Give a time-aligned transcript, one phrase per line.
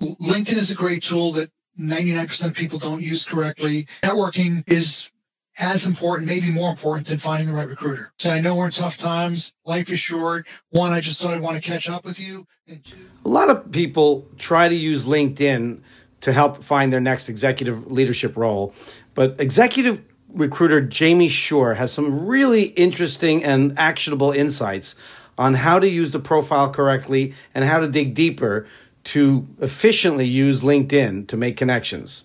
[0.00, 3.86] LinkedIn is a great tool that 99% of people don't use correctly.
[4.02, 5.10] Networking is
[5.58, 8.12] as important, maybe more important than finding the right recruiter.
[8.18, 9.52] So I know we're in tough times.
[9.66, 10.46] Life is short.
[10.70, 12.46] One, I just thought I'd want to catch up with you.
[12.66, 15.80] And two, A lot of people try to use LinkedIn
[16.22, 18.74] to help find their next executive leadership role,
[19.14, 24.94] but executive recruiter Jamie Schorr has some really interesting and actionable insights
[25.36, 28.66] on how to use the profile correctly and how to dig deeper
[29.04, 32.22] to efficiently use LinkedIn to make connections.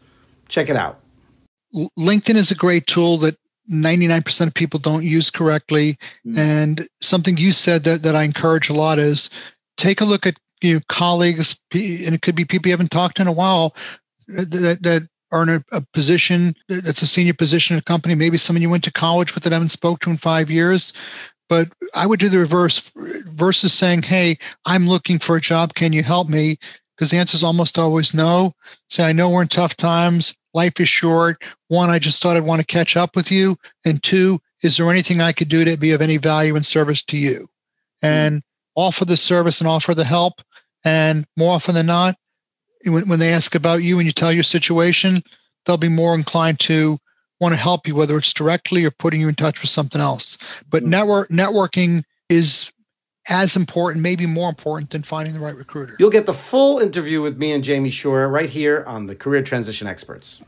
[0.48, 1.00] Check it out.
[1.98, 3.38] LinkedIn is a great tool that
[3.72, 5.98] 99% of people don't use correctly.
[6.26, 6.38] Mm-hmm.
[6.38, 9.30] And something you said that, that I encourage a lot is
[9.78, 13.18] take a look at you know, colleagues, and it could be people you haven't talked
[13.18, 13.76] to in a while
[14.30, 18.16] uh, that, that are in a, a position that's a senior position in a company,
[18.16, 20.94] maybe someone you went to college with that I haven't spoke to in five years.
[21.50, 25.74] But I would do the reverse versus saying, Hey, I'm looking for a job.
[25.74, 26.58] Can you help me?
[26.96, 28.54] Because the answer is almost always no.
[28.90, 30.36] Say, I know we're in tough times.
[30.54, 31.44] Life is short.
[31.68, 33.58] One, I just thought I'd want to catch up with you.
[33.86, 37.04] And two, is there anything I could do to be of any value and service
[37.06, 37.48] to you?
[38.02, 38.08] Hmm.
[38.08, 38.44] And
[38.76, 40.42] offer the service and offer the help.
[40.84, 42.16] And more often than not,
[42.86, 45.24] when, when they ask about you and you tell your situation,
[45.66, 46.98] they'll be more inclined to
[47.40, 50.38] want to help you, whether it's directly or putting you in touch with something else.
[50.70, 50.88] But Mm.
[50.88, 52.72] network networking is
[53.30, 55.96] as important, maybe more important than finding the right recruiter.
[55.98, 59.42] You'll get the full interview with me and Jamie Schorr right here on the Career
[59.42, 60.42] Transition Experts.